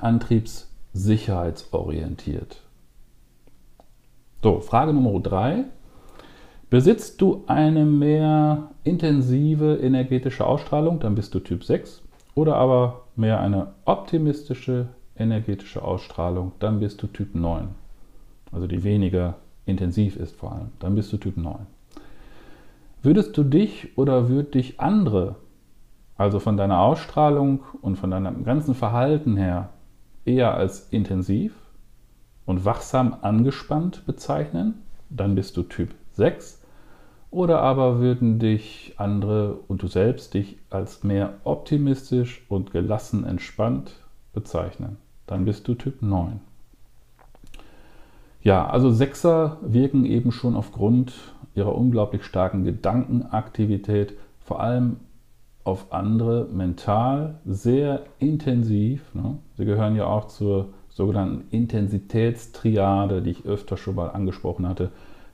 Antriebs 0.00 0.70
sicherheitsorientiert. 0.92 2.62
So, 4.42 4.60
Frage 4.60 4.92
Nummer 4.92 5.20
drei. 5.20 5.64
Besitzt 6.68 7.20
du 7.20 7.44
eine 7.46 7.84
mehr 7.84 8.70
intensive 8.84 9.76
energetische 9.76 10.46
Ausstrahlung, 10.46 11.00
dann 11.00 11.14
bist 11.14 11.34
du 11.34 11.40
Typ 11.40 11.64
6. 11.64 12.02
Oder 12.34 12.56
aber 12.56 13.02
mehr 13.16 13.40
eine 13.40 13.74
optimistische 13.84 14.88
energetische 15.16 15.82
Ausstrahlung, 15.82 16.52
dann 16.60 16.80
bist 16.80 17.02
du 17.02 17.06
Typ 17.08 17.34
9. 17.34 17.68
Also 18.52 18.66
die 18.66 18.82
weniger 18.82 19.36
intensiv 19.66 20.16
ist 20.16 20.36
vor 20.36 20.52
allem, 20.52 20.68
dann 20.78 20.94
bist 20.94 21.12
du 21.12 21.16
Typ 21.16 21.36
9. 21.36 21.66
Würdest 23.02 23.36
du 23.36 23.44
dich 23.44 23.96
oder 23.96 24.28
würd 24.28 24.54
dich 24.54 24.78
andere, 24.78 25.36
also 26.16 26.38
von 26.38 26.56
deiner 26.56 26.80
Ausstrahlung 26.80 27.60
und 27.80 27.96
von 27.96 28.10
deinem 28.10 28.44
ganzen 28.44 28.74
Verhalten 28.74 29.36
her, 29.36 29.70
eher 30.26 30.54
als 30.54 30.88
intensiv 30.90 31.54
und 32.44 32.64
wachsam 32.64 33.16
angespannt 33.22 34.04
bezeichnen, 34.06 34.82
dann 35.08 35.34
bist 35.34 35.56
du 35.56 35.62
Typ 35.62 35.94
6. 36.12 36.62
Oder 37.30 37.62
aber 37.62 38.00
würden 38.00 38.38
dich 38.38 38.94
andere 38.96 39.54
und 39.68 39.82
du 39.82 39.86
selbst 39.86 40.34
dich 40.34 40.58
als 40.68 41.04
mehr 41.04 41.34
optimistisch 41.44 42.44
und 42.48 42.72
gelassen 42.72 43.24
entspannt 43.24 43.92
bezeichnen, 44.32 44.96
dann 45.26 45.44
bist 45.44 45.68
du 45.68 45.74
Typ 45.74 46.02
9. 46.02 46.40
Ja, 48.42 48.66
also 48.66 48.90
Sechser 48.90 49.58
wirken 49.60 50.04
eben 50.04 50.32
schon 50.32 50.56
aufgrund 50.56 51.12
ihrer 51.54 51.74
unglaublich 51.74 52.24
starken 52.24 52.64
Gedankenaktivität 52.64 54.14
vor 54.38 54.60
allem 54.60 54.96
auf 55.62 55.92
andere 55.92 56.48
mental 56.50 57.40
sehr 57.44 58.04
intensiv. 58.18 59.14
Ne? 59.14 59.38
Sie 59.56 59.66
gehören 59.66 59.94
ja 59.94 60.06
auch 60.06 60.28
zur 60.28 60.70
sogenannten 60.88 61.44
Intensitätstriade, 61.50 63.20
die 63.22 63.30
ich 63.30 63.44
öfter 63.44 63.76
schon 63.76 63.94
mal 63.94 64.08
angesprochen 64.08 64.66
hatte, 64.66 64.90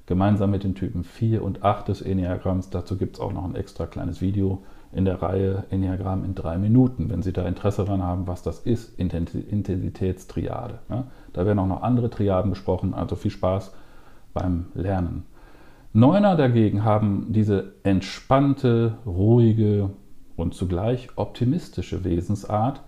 gemeinsam 0.07 0.51
mit 0.51 0.65
den 0.65 0.75
Typen 0.75 1.05
4 1.05 1.43
und 1.43 1.63
8 1.63 1.89
des 1.89 2.03
Enneagramms. 2.03 2.71
Dazu 2.71 2.97
gibt 2.97 3.17
es 3.17 3.21
auch 3.21 3.33
noch 3.33 3.45
ein 3.45 3.55
extra 3.55 3.87
kleines 3.87 4.21
Video 4.21 4.63
in 4.97 5.05
der 5.05 5.21
Reihe 5.21 5.65
Enneagramm 5.71 6.25
in 6.25 6.35
drei 6.35 6.57
Minuten, 6.57 7.11
wenn 7.11 7.23
Sie 7.23 7.33
da 7.33 7.47
Interesse 7.47 7.85
daran 7.85 8.03
haben, 8.03 8.27
was 8.27 8.43
das 8.43 8.61
ist, 8.61 8.99
Intensitätstriade. 8.99 10.79
Ja, 10.89 11.05
da 11.35 11.45
werden 11.45 11.59
auch 11.59 11.67
noch 11.67 11.83
andere 11.83 12.09
Triaden 12.09 12.51
besprochen, 12.51 12.95
also 12.95 13.15
viel 13.15 13.31
Spaß 13.31 13.75
beim 14.33 14.67
Lernen. 14.75 15.25
Neuner 15.93 16.37
dagegen 16.37 16.83
haben 16.85 17.27
diese 17.29 17.75
entspannte, 17.83 18.95
ruhige 19.05 19.91
und 20.35 20.55
zugleich 20.55 21.09
optimistische 21.17 22.05
Wesensart, 22.05 22.81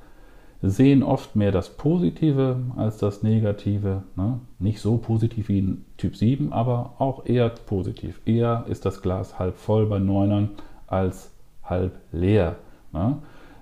sehen 0.62 1.02
oft 1.02 1.36
mehr 1.36 1.52
das 1.52 1.76
Positive 1.76 2.56
als 2.76 2.98
das 2.98 3.22
Negative. 3.22 4.02
Ne? 4.16 4.40
Nicht 4.58 4.80
so 4.80 4.96
positiv 4.96 5.48
wie 5.48 5.58
in 5.58 5.84
Typ 5.98 6.16
7, 6.16 6.52
aber 6.52 6.94
auch 6.98 7.26
eher 7.26 7.50
positiv. 7.50 8.20
Eher 8.24 8.64
ist 8.68 8.84
das 8.84 9.02
Glas 9.02 9.38
halb 9.38 9.56
voll 9.56 9.86
bei 9.86 9.98
Neunern 9.98 10.50
als 10.86 11.37
halb 11.68 11.98
leer. 12.12 12.56
Ne? 12.92 13.18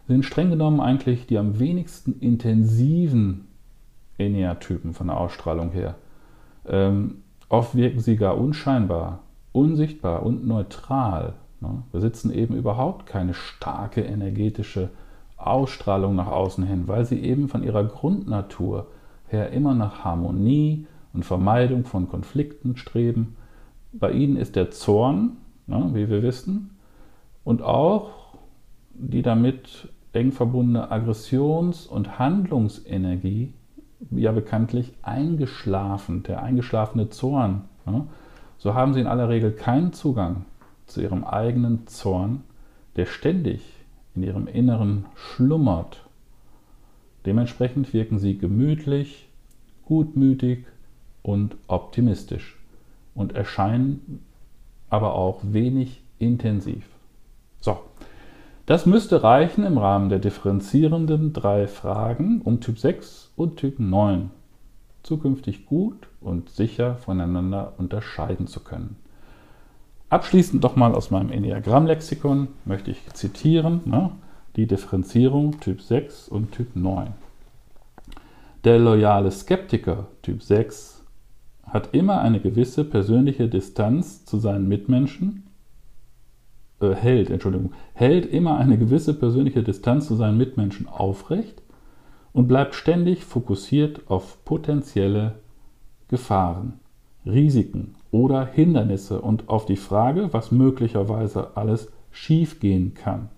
Sind 0.08 0.24
streng 0.24 0.50
genommen 0.50 0.80
eigentlich 0.80 1.26
die 1.26 1.38
am 1.38 1.58
wenigsten 1.58 2.18
intensiven 2.20 3.48
Enea-Typen 4.18 4.94
von 4.94 5.08
der 5.08 5.18
Ausstrahlung 5.18 5.70
her. 5.70 5.96
Ähm, 6.66 7.22
oft 7.48 7.74
wirken 7.74 8.00
sie 8.00 8.16
gar 8.16 8.38
unscheinbar, 8.38 9.20
unsichtbar 9.52 10.22
und 10.24 10.46
neutral. 10.46 11.34
Ne? 11.60 11.82
Besitzen 11.92 12.32
eben 12.32 12.54
überhaupt 12.54 13.06
keine 13.06 13.34
starke 13.34 14.02
energetische 14.02 14.90
Ausstrahlung 15.36 16.14
nach 16.14 16.28
außen 16.28 16.64
hin, 16.64 16.88
weil 16.88 17.04
sie 17.04 17.20
eben 17.20 17.48
von 17.48 17.62
ihrer 17.62 17.84
Grundnatur 17.84 18.86
her 19.28 19.50
immer 19.50 19.74
nach 19.74 20.04
Harmonie 20.04 20.86
und 21.12 21.24
Vermeidung 21.24 21.84
von 21.84 22.08
Konflikten 22.08 22.76
streben. 22.76 23.36
Bei 23.92 24.12
ihnen 24.12 24.36
ist 24.36 24.56
der 24.56 24.70
Zorn, 24.70 25.38
ne, 25.66 25.90
wie 25.92 26.08
wir 26.08 26.22
wissen, 26.22 26.75
und 27.46 27.62
auch 27.62 28.10
die 28.92 29.22
damit 29.22 29.88
eng 30.12 30.32
verbundene 30.32 30.90
Aggressions- 30.90 31.86
und 31.86 32.18
Handlungsenergie 32.18 33.52
ja 34.10 34.32
bekanntlich 34.32 34.92
eingeschlafen, 35.02 36.24
der 36.24 36.42
eingeschlafene 36.42 37.08
Zorn. 37.08 37.62
Ne? 37.86 38.08
So 38.58 38.74
haben 38.74 38.94
sie 38.94 39.00
in 39.00 39.06
aller 39.06 39.28
Regel 39.28 39.52
keinen 39.52 39.92
Zugang 39.92 40.44
zu 40.86 41.00
ihrem 41.00 41.22
eigenen 41.22 41.86
Zorn, 41.86 42.42
der 42.96 43.06
ständig 43.06 43.62
in 44.16 44.24
ihrem 44.24 44.48
Inneren 44.48 45.04
schlummert. 45.14 46.04
Dementsprechend 47.26 47.92
wirken 47.92 48.18
sie 48.18 48.38
gemütlich, 48.38 49.28
gutmütig 49.84 50.64
und 51.22 51.56
optimistisch 51.68 52.58
und 53.14 53.36
erscheinen 53.36 54.24
aber 54.90 55.14
auch 55.14 55.42
wenig 55.44 56.02
intensiv. 56.18 56.95
Das 58.66 58.84
müsste 58.84 59.22
reichen 59.22 59.64
im 59.64 59.78
Rahmen 59.78 60.08
der 60.08 60.18
differenzierenden 60.18 61.32
drei 61.32 61.68
Fragen 61.68 62.40
um 62.42 62.60
Typ 62.60 62.78
6 62.78 63.32
und 63.36 63.56
Typ 63.56 63.78
9 63.78 64.30
zukünftig 65.06 65.66
gut 65.66 66.08
und 66.20 66.50
sicher 66.50 66.96
voneinander 66.96 67.74
unterscheiden 67.78 68.48
zu 68.48 68.60
können. 68.60 68.96
Abschließend 70.10 70.64
doch 70.64 70.74
mal 70.74 70.94
aus 70.94 71.12
meinem 71.12 71.30
Enneagramm-Lexikon 71.30 72.48
möchte 72.64 72.90
ich 72.90 73.06
zitieren 73.12 73.82
ne, 73.84 74.10
die 74.56 74.66
Differenzierung 74.66 75.60
Typ 75.60 75.80
6 75.80 76.28
und 76.28 76.50
Typ 76.52 76.74
9. 76.74 77.12
Der 78.64 78.80
loyale 78.80 79.30
Skeptiker 79.30 80.08
Typ 80.22 80.42
6 80.42 81.04
hat 81.64 81.94
immer 81.94 82.20
eine 82.20 82.40
gewisse 82.40 82.84
persönliche 82.84 83.48
Distanz 83.48 84.24
zu 84.24 84.38
seinen 84.38 84.66
Mitmenschen, 84.66 85.45
äh, 86.80 86.90
hält, 86.94 87.30
Entschuldigung, 87.30 87.72
hält 87.94 88.26
immer 88.26 88.58
eine 88.58 88.78
gewisse 88.78 89.14
persönliche 89.14 89.62
Distanz 89.62 90.06
zu 90.06 90.14
seinen 90.14 90.36
Mitmenschen 90.36 90.88
aufrecht 90.88 91.62
und 92.32 92.48
bleibt 92.48 92.74
ständig 92.74 93.24
fokussiert 93.24 94.10
auf 94.10 94.44
potenzielle 94.44 95.36
Gefahren, 96.08 96.74
Risiken 97.24 97.94
oder 98.10 98.46
Hindernisse 98.46 99.20
und 99.20 99.48
auf 99.48 99.66
die 99.66 99.76
Frage, 99.76 100.28
was 100.32 100.52
möglicherweise 100.52 101.56
alles 101.56 101.90
schiefgehen 102.10 102.94
kann. 102.94 103.30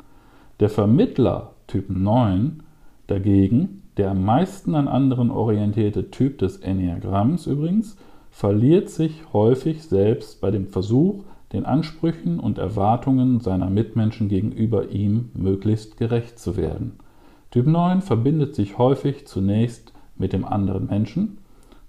Der 0.61 0.69
Vermittler 0.69 1.53
Typ 1.69 1.91
9 1.91 2.63
dagegen, 3.07 3.83
der 3.97 4.11
am 4.11 4.25
meisten 4.25 4.75
an 4.75 4.89
anderen 4.89 5.31
orientierte 5.31 6.11
Typ 6.11 6.39
des 6.39 6.59
Enneagramms 6.59 7.47
übrigens, 7.47 7.97
verliert 8.31 8.91
sich 8.91 9.33
häufig 9.33 9.83
selbst 9.85 10.41
bei 10.41 10.51
dem 10.51 10.67
Versuch, 10.67 11.25
den 11.53 11.65
Ansprüchen 11.65 12.39
und 12.41 12.59
Erwartungen 12.59 13.41
seiner 13.41 13.71
Mitmenschen 13.71 14.29
gegenüber 14.29 14.91
ihm 14.91 15.31
möglichst 15.35 15.97
gerecht 15.97 16.39
zu 16.39 16.57
werden. 16.57 16.99
Typ 17.51 17.67
9 17.67 18.03
verbindet 18.03 18.55
sich 18.55 18.77
häufig 18.77 19.27
zunächst 19.27 19.93
mit 20.17 20.33
dem 20.33 20.45
anderen 20.45 20.87
Menschen, 20.87 21.39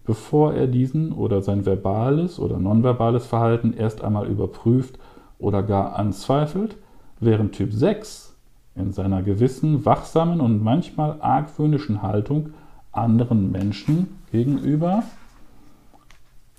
bevor 0.06 0.54
er 0.54 0.68
diesen 0.68 1.12
oder 1.12 1.42
sein 1.42 1.66
verbales 1.66 2.40
oder 2.40 2.58
nonverbales 2.58 3.26
Verhalten 3.26 3.74
erst 3.74 4.04
einmal 4.04 4.28
überprüft 4.28 4.98
oder 5.38 5.62
gar 5.62 5.96
anzweifelt, 5.98 6.78
während 7.20 7.54
Typ 7.54 7.74
6 7.74 8.36
in 8.76 8.94
seiner 8.94 9.22
gewissen, 9.24 9.86
wachsamen 9.86 10.40
und 10.40 10.64
manchmal 10.64 11.18
argwöhnischen 11.20 12.02
Haltung 12.02 12.52
anderen 12.92 13.52
Menschen 13.52 14.08
gegenüber 14.32 15.04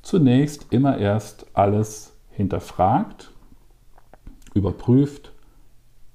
zunächst 0.02 0.66
immer 0.70 0.98
erst 0.98 1.46
alles 1.54 2.09
hinterfragt, 2.30 3.30
überprüft 4.54 5.32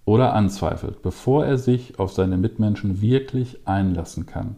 oder 0.06 0.34
anzweifelt, 0.34 1.02
bevor 1.02 1.46
er 1.46 1.58
sich 1.58 2.00
auf 2.00 2.14
seine 2.14 2.38
Mitmenschen 2.38 3.02
wirklich 3.02 3.68
einlassen 3.68 4.26
kann. 4.26 4.58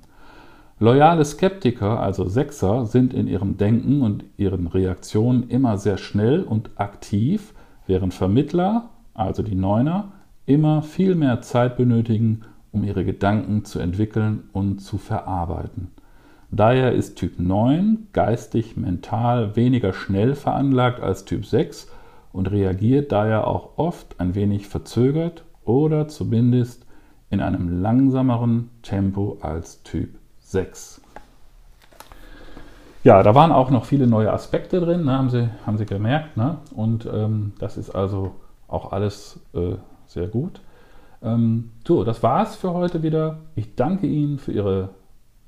Loyale 0.79 1.25
Skeptiker, 1.25 1.99
also 1.99 2.27
Sechser, 2.27 2.85
sind 2.85 3.13
in 3.13 3.27
ihrem 3.27 3.57
Denken 3.57 4.03
und 4.03 4.25
ihren 4.37 4.67
Reaktionen 4.67 5.49
immer 5.49 5.77
sehr 5.77 5.97
schnell 5.97 6.43
und 6.43 6.69
aktiv, 6.75 7.53
während 7.87 8.13
Vermittler, 8.13 8.89
also 9.15 9.41
die 9.41 9.55
Neuner, 9.55 10.11
immer 10.45 10.83
viel 10.83 11.15
mehr 11.15 11.41
Zeit 11.41 11.77
benötigen, 11.77 12.41
um 12.71 12.83
ihre 12.83 13.05
Gedanken 13.05 13.65
zu 13.65 13.79
entwickeln 13.79 14.49
und 14.53 14.79
zu 14.79 14.99
verarbeiten. 14.99 15.91
Daher 16.49 16.93
ist 16.93 17.17
Typ 17.17 17.39
9 17.39 18.07
geistig, 18.13 18.77
mental 18.77 19.55
weniger 19.55 19.93
schnell 19.93 20.33
veranlagt 20.33 21.01
als 21.01 21.25
Typ 21.25 21.45
6 21.45 21.91
und 22.31 22.51
reagiert 22.51 23.11
daher 23.11 23.47
auch 23.47 23.77
oft 23.77 24.19
ein 24.19 24.33
wenig 24.33 24.67
verzögert 24.67 25.43
oder 25.65 26.07
zumindest 26.07 26.85
in 27.29 27.41
einem 27.41 27.81
langsameren 27.81 28.69
Tempo 28.81 29.37
als 29.41 29.83
Typ 29.83 30.17
6. 30.39 31.01
Ja, 33.03 33.23
da 33.23 33.35
waren 33.35 33.51
auch 33.51 33.69
noch 33.69 33.85
viele 33.85 34.07
neue 34.07 34.31
Aspekte 34.31 34.79
drin, 34.79 35.05
ne, 35.05 35.17
haben, 35.17 35.29
Sie, 35.29 35.49
haben 35.65 35.77
Sie 35.77 35.85
gemerkt. 35.85 36.37
Ne? 36.37 36.57
Und 36.75 37.07
ähm, 37.11 37.53
das 37.59 37.77
ist 37.77 37.89
also 37.89 38.35
auch 38.67 38.91
alles 38.91 39.39
äh, 39.53 39.75
sehr 40.07 40.27
gut. 40.27 40.61
Ähm, 41.21 41.71
so, 41.85 42.03
das 42.03 42.21
war's 42.23 42.55
für 42.55 42.73
heute 42.73 43.03
wieder. 43.03 43.37
Ich 43.55 43.75
danke 43.75 44.07
Ihnen 44.07 44.39
für 44.39 44.51
Ihre 44.51 44.89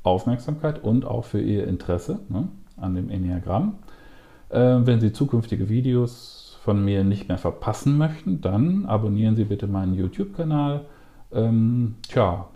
Aufmerksamkeit 0.09 0.83
und 0.83 1.05
auch 1.05 1.25
für 1.25 1.41
Ihr 1.41 1.67
Interesse 1.67 2.19
ne, 2.29 2.47
an 2.77 2.95
dem 2.95 3.09
Enneagramm. 3.09 3.75
Äh, 4.49 4.57
wenn 4.59 4.99
Sie 4.99 5.13
zukünftige 5.13 5.69
Videos 5.69 6.57
von 6.63 6.83
mir 6.83 7.03
nicht 7.03 7.29
mehr 7.29 7.37
verpassen 7.37 7.97
möchten, 7.97 8.41
dann 8.41 8.85
abonnieren 8.85 9.35
Sie 9.35 9.45
bitte 9.45 9.67
meinen 9.67 9.93
YouTube-Kanal. 9.93 10.81
Ähm, 11.31 11.95
tja, 12.07 12.47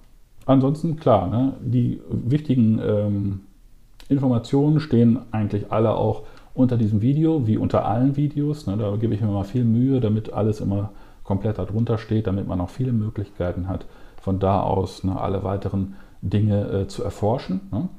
ansonsten 0.45 0.97
klar, 0.97 1.27
ne, 1.27 1.53
die 1.61 2.01
wichtigen 2.09 2.79
ähm, 2.83 3.39
Informationen 4.09 4.79
stehen 4.79 5.19
eigentlich 5.31 5.71
alle 5.71 5.95
auch 5.95 6.23
unter 6.53 6.77
diesem 6.77 7.01
Video, 7.01 7.47
wie 7.47 7.57
unter 7.57 7.85
allen 7.85 8.15
Videos. 8.15 8.67
Ne, 8.67 8.77
da 8.77 8.95
gebe 8.97 9.13
ich 9.13 9.21
mir 9.21 9.27
mal 9.27 9.43
viel 9.43 9.63
Mühe, 9.63 9.99
damit 9.99 10.33
alles 10.33 10.59
immer 10.59 10.91
komplett 11.23 11.57
darunter 11.57 11.97
steht, 11.97 12.27
damit 12.27 12.47
man 12.47 12.59
auch 12.61 12.69
viele 12.69 12.91
Möglichkeiten 12.91 13.67
hat, 13.67 13.85
von 14.21 14.39
da 14.39 14.61
aus 14.61 15.03
ne, 15.03 15.19
alle 15.19 15.43
weiteren 15.43 15.95
Dinge 16.23 16.67
äh, 16.69 16.87
zu 16.87 17.03
erforschen. 17.03 17.61
Ne. 17.71 17.89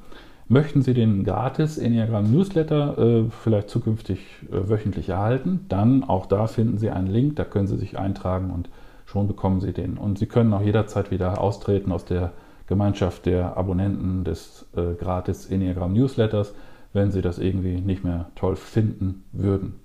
Möchten 0.47 0.83
Sie 0.83 0.93
den 0.93 1.23
gratis 1.23 1.77
Enneagram 1.77 2.31
Newsletter 2.31 2.97
äh, 2.97 3.23
vielleicht 3.29 3.69
zukünftig 3.69 4.19
äh, 4.51 4.69
wöchentlich 4.69 5.09
erhalten, 5.09 5.65
dann 5.69 6.03
auch 6.03 6.27
da 6.27 6.47
finden 6.47 6.77
Sie 6.77 6.91
einen 6.91 7.07
Link, 7.07 7.35
da 7.35 7.45
können 7.45 7.67
Sie 7.67 7.77
sich 7.77 7.97
eintragen 7.97 8.51
und 8.51 8.69
schon 9.05 9.27
bekommen 9.27 9.59
Sie 9.59 9.73
den. 9.73 9.97
Und 9.97 10.19
Sie 10.19 10.27
können 10.27 10.53
auch 10.53 10.61
jederzeit 10.61 11.09
wieder 11.09 11.41
austreten 11.41 11.91
aus 11.91 12.05
der 12.05 12.31
Gemeinschaft 12.67 13.25
der 13.25 13.57
Abonnenten 13.57 14.23
des 14.23 14.65
äh, 14.75 14.93
gratis 14.93 15.47
Enneagram 15.47 15.93
Newsletters, 15.93 16.53
wenn 16.93 17.11
Sie 17.11 17.21
das 17.21 17.39
irgendwie 17.39 17.81
nicht 17.81 18.03
mehr 18.03 18.27
toll 18.35 18.55
finden 18.55 19.23
würden. 19.31 19.75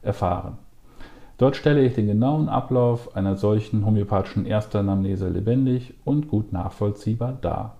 erfahren. 0.00 0.56
Dort 1.36 1.54
stelle 1.54 1.84
ich 1.84 1.94
den 1.94 2.06
genauen 2.06 2.48
Ablauf 2.48 3.14
einer 3.14 3.36
solchen 3.36 3.84
homöopathischen 3.84 4.46
Erstanamnese 4.46 5.28
lebendig 5.28 5.92
und 6.04 6.28
gut 6.28 6.52
nachvollziehbar 6.52 7.36
dar. 7.42 7.76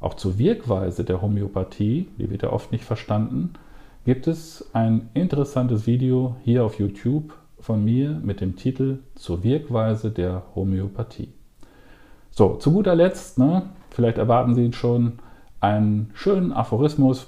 Auch 0.00 0.14
zur 0.14 0.38
Wirkweise 0.38 1.02
der 1.02 1.20
Homöopathie, 1.20 2.06
die 2.18 2.30
wird 2.30 2.44
ja 2.44 2.52
oft 2.52 2.70
nicht 2.70 2.84
verstanden, 2.84 3.54
gibt 4.04 4.28
es 4.28 4.70
ein 4.74 5.08
interessantes 5.12 5.88
Video 5.88 6.36
hier 6.44 6.64
auf 6.64 6.78
YouTube 6.78 7.34
von 7.58 7.84
mir 7.84 8.20
mit 8.22 8.40
dem 8.40 8.54
Titel 8.54 9.00
Zur 9.16 9.42
Wirkweise 9.42 10.12
der 10.12 10.44
Homöopathie. 10.54 11.32
So, 12.38 12.54
zu 12.54 12.70
guter 12.70 12.94
Letzt, 12.94 13.36
ne, 13.38 13.62
vielleicht 13.90 14.16
erwarten 14.16 14.54
Sie 14.54 14.72
schon 14.72 15.14
einen 15.58 16.12
schönen 16.14 16.52
Aphorismus, 16.52 17.26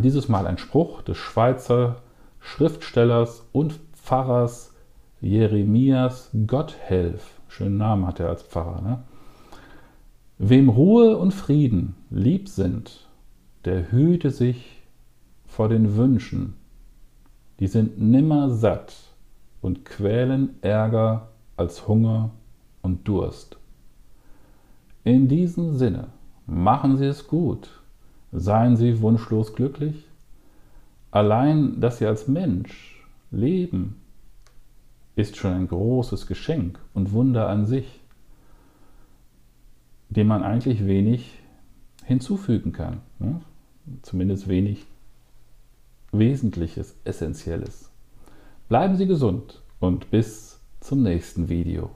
dieses 0.00 0.28
Mal 0.28 0.48
ein 0.48 0.58
Spruch 0.58 1.02
des 1.02 1.16
Schweizer 1.16 2.02
Schriftstellers 2.40 3.46
und 3.52 3.78
Pfarrers 3.92 4.74
Jeremias 5.20 6.30
Gotthelf. 6.48 7.38
Schönen 7.46 7.76
Namen 7.76 8.04
hat 8.04 8.18
er 8.18 8.30
als 8.30 8.42
Pfarrer. 8.42 8.82
Ne? 8.82 9.04
Wem 10.38 10.70
Ruhe 10.70 11.16
und 11.18 11.32
Frieden 11.32 11.94
lieb 12.10 12.48
sind, 12.48 13.06
der 13.64 13.92
hüte 13.92 14.32
sich 14.32 14.82
vor 15.46 15.68
den 15.68 15.96
Wünschen, 15.96 16.54
die 17.60 17.68
sind 17.68 18.00
nimmer 18.00 18.50
satt 18.50 18.92
und 19.60 19.84
quälen 19.84 20.60
Ärger 20.62 21.28
als 21.56 21.86
Hunger 21.86 22.30
und 22.82 23.06
Durst. 23.06 23.56
In 25.06 25.28
diesem 25.28 25.76
Sinne, 25.76 26.08
machen 26.46 26.96
Sie 26.96 27.04
es 27.04 27.28
gut, 27.28 27.70
seien 28.32 28.76
Sie 28.76 29.00
wunschlos 29.02 29.54
glücklich. 29.54 30.04
Allein, 31.12 31.80
dass 31.80 31.98
Sie 31.98 32.06
als 32.06 32.26
Mensch 32.26 33.06
Leben 33.30 34.00
ist 35.14 35.36
schon 35.36 35.52
ein 35.52 35.68
großes 35.68 36.26
Geschenk 36.26 36.80
und 36.92 37.12
Wunder 37.12 37.48
an 37.48 37.66
sich, 37.66 38.00
dem 40.08 40.26
man 40.26 40.42
eigentlich 40.42 40.84
wenig 40.88 41.38
hinzufügen 42.04 42.72
kann. 42.72 43.00
Ne? 43.20 43.40
Zumindest 44.02 44.48
wenig 44.48 44.86
Wesentliches, 46.10 46.96
Essentielles. 47.04 47.92
Bleiben 48.68 48.96
Sie 48.96 49.06
gesund 49.06 49.62
und 49.78 50.10
bis 50.10 50.58
zum 50.80 51.04
nächsten 51.04 51.48
Video. 51.48 51.92